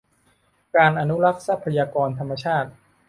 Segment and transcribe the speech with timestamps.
[0.75, 2.69] การอนุรักษ์ทรัพยากรธรรมชาติ